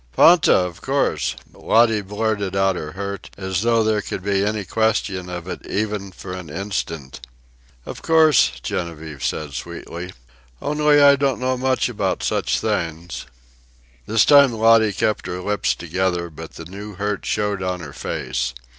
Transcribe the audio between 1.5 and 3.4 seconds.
Lottie blurted out her hurt,